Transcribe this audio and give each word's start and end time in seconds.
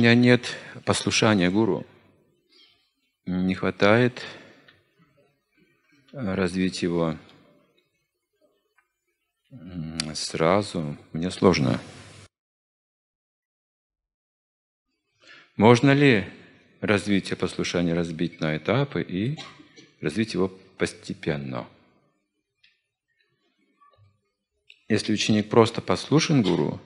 меня 0.00 0.14
нет 0.14 0.56
послушания 0.86 1.50
гуру, 1.50 1.86
не 3.26 3.54
хватает 3.54 4.24
развить 6.10 6.80
его 6.80 7.18
сразу, 10.14 10.96
мне 11.12 11.30
сложно. 11.30 11.78
Можно 15.56 15.90
ли 15.90 16.24
развитие 16.80 17.36
послушания 17.36 17.92
разбить 17.92 18.40
на 18.40 18.56
этапы 18.56 19.02
и 19.02 19.38
развить 20.00 20.32
его 20.32 20.48
постепенно? 20.78 21.68
Если 24.88 25.12
ученик 25.12 25.50
просто 25.50 25.82
послушен 25.82 26.40
гуру, 26.40 26.80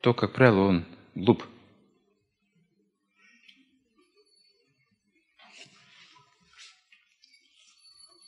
то, 0.00 0.12
как 0.12 0.32
правило, 0.32 0.62
он 0.62 0.84
глуп. 1.16 1.44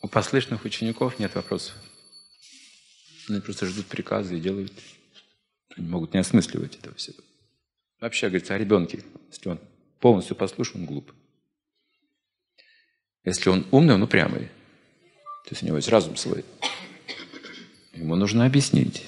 У 0.01 0.09
послышных 0.09 0.65
учеников 0.65 1.19
нет 1.19 1.35
вопросов. 1.35 1.77
Они 3.29 3.41
просто 3.41 3.67
ждут 3.67 3.87
приказы 3.87 4.39
и 4.39 4.41
делают. 4.41 4.73
Они 5.77 5.87
могут 5.87 6.15
не 6.15 6.21
осмысливать 6.21 6.77
этого 6.77 6.95
всего. 6.97 7.19
Вообще, 8.01 8.29
говорится 8.29 8.55
о 8.55 8.59
ребенке. 8.59 9.05
Если 9.31 9.51
он 9.51 9.61
полностью 10.01 10.35
послушан, 10.35 10.81
он 10.81 10.87
глуп. 10.87 11.13
Если 13.25 13.51
он 13.51 13.67
умный, 13.71 13.95
он 13.95 14.03
упрямый. 14.03 14.47
То 15.45 15.51
есть 15.51 15.63
у 15.63 15.67
него 15.67 15.77
есть 15.77 15.89
разум 15.89 16.17
свой. 16.17 16.45
Ему 17.93 18.17
нужно 18.17 18.47
объяснить. 18.47 19.05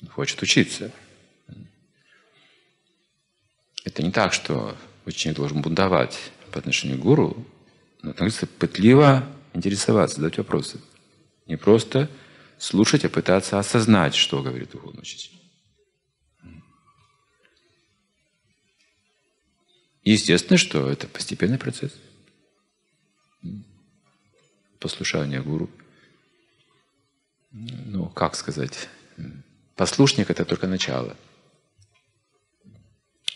Он 0.00 0.08
хочет 0.08 0.40
учиться. 0.40 0.90
Это 3.84 4.02
не 4.02 4.10
так, 4.10 4.32
что 4.32 4.76
ученик 5.04 5.36
должен 5.36 5.60
бунтовать 5.60 6.18
по 6.50 6.58
отношению 6.58 6.98
к 6.98 7.02
гуру, 7.02 7.46
но 8.02 8.14
нужно 8.18 8.48
пытливо 8.58 9.26
интересоваться, 9.52 10.16
задать 10.16 10.38
вопросы. 10.38 10.80
Не 11.46 11.56
просто 11.56 12.10
слушать, 12.58 13.04
а 13.04 13.08
пытаться 13.10 13.58
осознать, 13.58 14.14
что 14.14 14.42
говорит 14.42 14.70
духовный 14.70 15.02
учитель. 15.02 15.30
Естественно, 20.02 20.58
что 20.58 20.88
это 20.90 21.06
постепенный 21.08 21.58
процесс. 21.58 21.92
Послушание 24.78 25.42
гуру. 25.42 25.70
Ну, 27.52 28.08
как 28.10 28.34
сказать? 28.34 28.88
Послушник– 29.76 30.30
это 30.30 30.44
только 30.44 30.66
начало. 30.66 31.16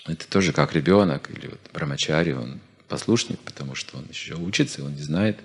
Это 0.09 0.27
тоже 0.27 0.53
как 0.53 0.73
ребенок 0.73 1.31
или 1.31 1.49
вот 1.49 1.61
брамачари, 1.73 2.33
он 2.33 2.61
послушник, 2.89 3.39
потому 3.41 3.75
что 3.75 3.99
он 3.99 4.07
еще 4.09 4.35
учится, 4.35 4.83
он 4.83 4.95
не 4.95 5.03
знает, 5.03 5.39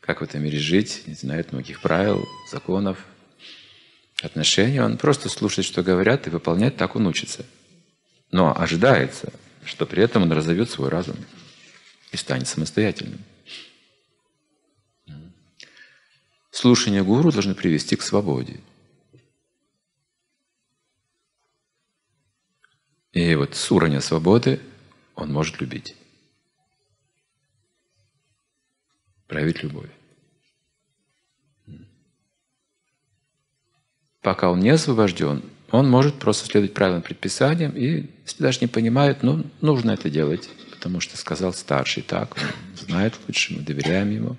как 0.00 0.20
в 0.20 0.24
этом 0.24 0.42
мире 0.42 0.58
жить, 0.58 1.02
не 1.06 1.14
знает 1.14 1.52
многих 1.52 1.80
правил, 1.80 2.28
законов, 2.50 2.98
отношений. 4.22 4.80
Он 4.80 4.98
просто 4.98 5.30
слушает, 5.30 5.66
что 5.66 5.82
говорят, 5.82 6.26
и 6.26 6.30
выполняет, 6.30 6.76
так 6.76 6.94
он 6.94 7.06
учится. 7.06 7.46
Но 8.30 8.54
ожидается, 8.56 9.32
что 9.64 9.86
при 9.86 10.02
этом 10.02 10.24
он 10.24 10.32
разовьет 10.32 10.70
свой 10.70 10.90
разум 10.90 11.16
и 12.12 12.18
станет 12.18 12.48
самостоятельным. 12.48 13.20
Слушание 16.50 17.02
гуру 17.02 17.32
должно 17.32 17.54
привести 17.54 17.96
к 17.96 18.02
свободе. 18.02 18.60
Вот 23.40 23.56
с 23.56 23.72
уровня 23.72 24.02
свободы 24.02 24.60
он 25.14 25.32
может 25.32 25.62
любить. 25.62 25.96
Проявить 29.26 29.62
любовь. 29.62 29.88
Пока 34.20 34.50
он 34.50 34.60
не 34.60 34.68
освобожден, 34.68 35.42
он 35.70 35.88
может 35.88 36.18
просто 36.18 36.46
следовать 36.46 36.74
правилам 36.74 37.00
предписаниям, 37.00 37.72
и 37.72 38.10
если 38.26 38.42
даже 38.42 38.58
не 38.60 38.66
понимает, 38.66 39.22
ну, 39.22 39.46
нужно 39.62 39.92
это 39.92 40.10
делать, 40.10 40.50
потому 40.72 41.00
что 41.00 41.16
сказал 41.16 41.54
старший 41.54 42.02
так, 42.02 42.36
он 42.36 42.76
знает 42.76 43.18
лучше, 43.26 43.54
мы 43.54 43.62
доверяем 43.62 44.10
ему. 44.10 44.36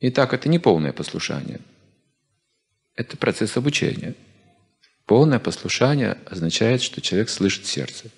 Итак, 0.00 0.32
это 0.32 0.48
не 0.48 0.58
полное 0.58 0.94
послушание. 0.94 1.60
Это 2.94 3.18
процесс 3.18 3.58
обучения. 3.58 4.14
Полное 5.12 5.38
послушание 5.38 6.16
означает, 6.24 6.80
что 6.80 7.02
человек 7.02 7.28
слышит 7.28 7.66
сердце. 7.66 8.10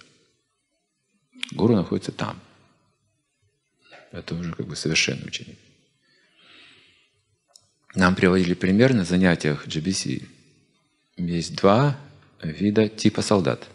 Гуру 1.51 1.75
находится 1.75 2.13
там. 2.13 2.41
Это 4.13 4.37
уже 4.37 4.55
как 4.55 4.69
бы 4.69 4.77
совершенный 4.77 5.27
ученик. 5.27 5.59
Нам 7.97 8.15
приводили 8.15 8.55
пример 8.55 8.95
на 8.95 9.05
занятиях 9.05 9.67
GBC. 9.67 10.25
Есть 11.17 11.57
два 11.57 11.99
вида 12.41 12.89
типа 12.89 13.23
солдат. 13.23 13.67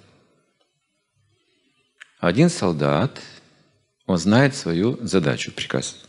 Один 2.20 2.50
солдат, 2.50 3.20
он 4.06 4.18
знает 4.18 4.56
свою 4.56 4.98
задачу, 5.06 5.52
приказ. 5.52 6.06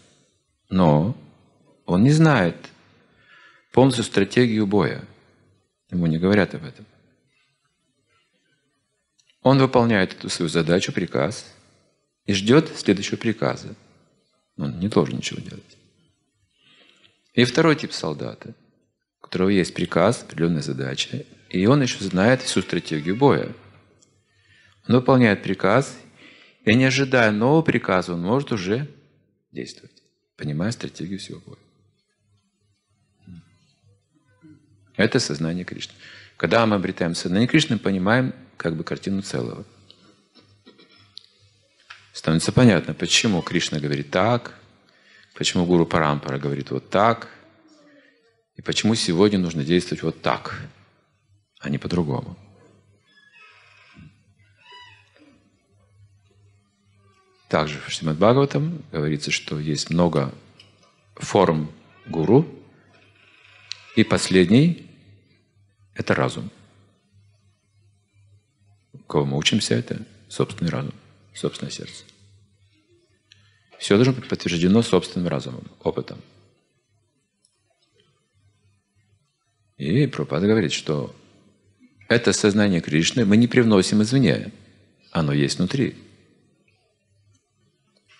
Но 0.69 1.21
он 1.87 2.05
не 2.05 2.13
знает 2.13 2.55
полностью 3.73 4.05
стратегию 4.05 4.65
боя. 4.69 5.05
Ему 5.91 6.07
не 6.07 6.17
говорят 6.17 6.55
об 6.55 6.65
этом. 6.65 6.87
Он 9.43 9.59
выполняет 9.59 10.13
эту 10.13 10.29
свою 10.29 10.49
задачу, 10.49 10.93
приказ, 10.93 11.47
и 12.27 12.35
ждет 12.35 12.71
следующего 12.77 13.17
приказа. 13.17 13.75
Он 14.57 14.79
не 14.79 14.89
должен 14.89 15.17
ничего 15.17 15.41
делать. 15.41 15.77
И 17.35 17.45
второй 17.45 17.77
тип 17.77 17.93
солдата, 17.93 18.55
у 19.19 19.23
которого 19.23 19.49
есть 19.49 19.73
приказ, 19.73 20.23
определенная 20.23 20.63
задача, 20.63 21.25
и 21.49 21.67
он 21.67 21.83
еще 21.83 22.05
знает 22.05 22.43
всю 22.43 22.61
стратегию 22.61 23.17
боя. 23.17 23.53
Он 24.87 24.97
выполняет 24.97 25.43
приказ, 25.43 25.97
и 26.65 26.75
не 26.75 26.85
ожидая 26.85 27.31
нового 27.31 27.63
приказа, 27.63 28.13
он 28.13 28.21
может 28.21 28.53
уже 28.53 28.89
действовать, 29.53 30.03
понимая 30.37 30.73
стратегию 30.73 31.19
всего 31.19 31.41
боя. 31.41 31.59
Это 34.97 35.19
сознание 35.19 35.65
Кришны. 35.65 35.95
Когда 36.37 36.67
мы 36.67 36.77
обретаем 36.77 37.15
сознание 37.15 37.49
Кришны, 37.49 37.79
понимаем 37.79 38.35
как 38.61 38.77
бы 38.77 38.85
картину 38.85 39.23
целого. 39.23 39.65
Становится 42.13 42.53
понятно, 42.53 42.93
почему 42.93 43.41
Кришна 43.41 43.81
говорит 43.81 44.11
так, 44.11 44.55
почему 45.35 45.65
Гуру 45.65 45.87
Парампара 45.87 46.39
говорит 46.39 46.71
вот 46.71 46.91
так, 46.91 47.29
и 48.57 48.61
почему 48.61 48.95
сегодня 48.95 49.39
нужно 49.39 49.65
действовать 49.65 50.03
вот 50.03 50.21
так, 50.21 50.61
а 51.59 51.71
не 51.71 51.79
по-другому. 51.79 52.37
Также 57.49 57.81
в 57.81 57.91
Шримад 57.91 58.19
Бхагаватам 58.19 58.85
говорится, 58.93 59.31
что 59.31 59.59
есть 59.59 59.89
много 59.89 60.35
форм 61.15 61.73
гуру, 62.07 62.47
и 63.97 64.05
последний– 64.05 64.87
это 65.95 66.15
разум. 66.15 66.51
Кого 69.11 69.25
мы 69.25 69.39
учимся, 69.39 69.75
это 69.75 70.07
собственный 70.29 70.71
разум, 70.71 70.95
собственное 71.35 71.73
сердце. 71.73 72.05
Все 73.77 73.97
должно 73.97 74.13
быть 74.13 74.29
подтверждено 74.29 74.83
собственным 74.83 75.27
разумом, 75.27 75.67
опытом. 75.83 76.21
И 79.79 80.07
Пропада 80.07 80.47
говорит, 80.47 80.71
что 80.71 81.13
это 82.07 82.33
сознание 82.33 82.81
Кришны 82.81 83.25
мы 83.25 83.37
не 83.37 83.49
привносим 83.49 84.01
извне, 84.01 84.53
оно 85.11 85.33
есть 85.33 85.59
внутри. 85.59 85.97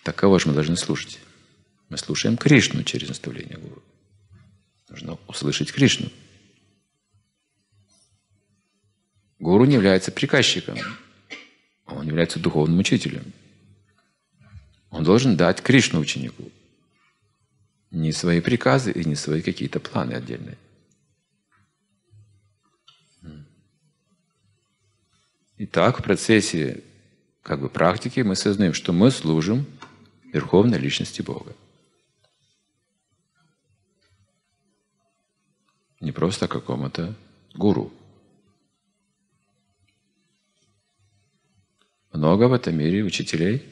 Так 0.03 0.17
кого 0.17 0.39
же 0.39 0.49
мы 0.49 0.53
должны 0.53 0.75
слушать? 0.75 1.19
Мы 1.87 1.97
слушаем 1.97 2.35
Кришну 2.35 2.83
через 2.83 3.07
наставление 3.07 3.57
Гуру. 3.57 3.81
Нужно 4.89 5.17
услышать 5.27 5.71
Кришну. 5.71 6.09
Гуру 9.41 9.65
не 9.65 9.73
является 9.73 10.11
приказчиком, 10.11 10.77
он 11.87 12.05
является 12.05 12.39
духовным 12.39 12.77
учителем. 12.77 13.33
Он 14.91 15.03
должен 15.03 15.35
дать 15.35 15.63
Кришну 15.63 15.99
ученику. 15.99 16.51
Не 17.89 18.11
свои 18.11 18.39
приказы 18.39 18.91
и 18.91 19.03
не 19.03 19.15
свои 19.15 19.41
какие-то 19.41 19.79
планы 19.79 20.13
отдельные. 20.13 20.57
Итак, 25.57 25.99
в 25.99 26.03
процессе 26.03 26.83
как 27.41 27.61
бы, 27.61 27.69
практики 27.69 28.19
мы 28.19 28.35
сознаем, 28.35 28.75
что 28.75 28.93
мы 28.93 29.09
служим 29.09 29.65
Верховной 30.31 30.77
Личности 30.77 31.23
Бога. 31.23 31.55
Не 35.99 36.11
просто 36.11 36.47
какому-то 36.47 37.15
гуру. 37.55 37.91
Много 42.21 42.43
в 42.47 42.53
этом 42.53 42.77
мире 42.77 43.01
учителей. 43.01 43.67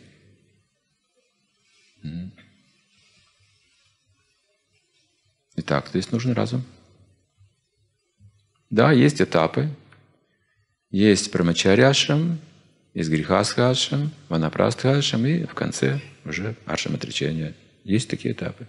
Итак, 5.55 5.89
здесь 5.89 6.11
нужен 6.11 6.33
разум. 6.33 6.65
Да, 8.71 8.91
есть 8.91 9.21
этапы. 9.21 9.69
Есть 10.89 11.31
прамачаряшам, 11.31 12.39
есть 12.95 13.11
грехасхашам, 13.11 14.11
ванапрастхашам 14.29 15.27
и 15.27 15.43
в 15.43 15.53
конце 15.53 16.01
уже 16.25 16.55
ашам 16.65 16.95
отречения. 16.95 17.53
Есть 17.83 18.09
такие 18.09 18.33
этапы. 18.33 18.65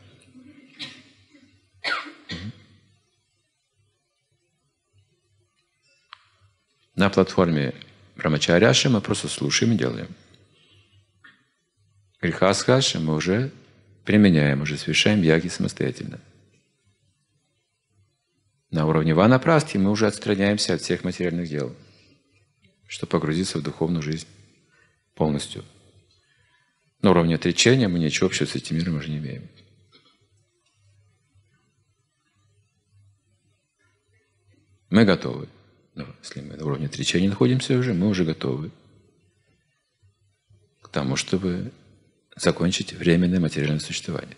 На 6.94 7.08
платформе 7.08 7.72
Брамачаряши 8.20 8.90
мы 8.90 9.00
просто 9.00 9.28
слушаем 9.28 9.72
и 9.72 9.78
делаем. 9.78 10.14
Грехасхаши 12.20 12.98
мы 12.98 13.14
уже 13.14 13.50
применяем, 14.04 14.60
уже 14.60 14.76
совершаем 14.76 15.22
яги 15.22 15.48
самостоятельно. 15.48 16.20
На 18.70 18.86
уровне 18.86 19.14
ванапрастхи 19.14 19.78
мы 19.78 19.90
уже 19.90 20.06
отстраняемся 20.06 20.74
от 20.74 20.82
всех 20.82 21.02
материальных 21.02 21.48
дел, 21.48 21.74
чтобы 22.86 23.08
погрузиться 23.08 23.56
в 23.56 23.62
духовную 23.62 24.02
жизнь 24.02 24.26
полностью. 25.14 25.64
На 27.00 27.12
уровне 27.12 27.36
отречения 27.36 27.88
мы 27.88 27.98
ничего 27.98 28.26
общего 28.26 28.44
с 28.44 28.54
этим 28.54 28.76
миром 28.76 28.96
уже 28.96 29.08
не 29.08 29.16
имеем. 29.16 29.48
Мы 34.90 35.06
готовы. 35.06 35.48
Но 35.94 36.06
если 36.22 36.40
мы 36.40 36.56
на 36.56 36.64
уровне 36.64 36.86
отречения 36.86 37.28
находимся 37.28 37.76
уже, 37.76 37.94
мы 37.94 38.08
уже 38.08 38.24
готовы 38.24 38.70
к 40.82 40.88
тому, 40.88 41.16
чтобы 41.16 41.72
закончить 42.36 42.92
временное 42.92 43.40
материальное 43.40 43.80
существование. 43.80 44.36